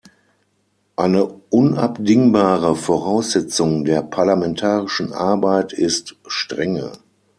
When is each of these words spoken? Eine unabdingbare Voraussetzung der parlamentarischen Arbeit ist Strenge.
Eine 0.95 1.25
unabdingbare 1.27 2.75
Voraussetzung 2.75 3.85
der 3.85 4.01
parlamentarischen 4.01 5.13
Arbeit 5.13 5.73
ist 5.73 6.15
Strenge. 6.25 6.93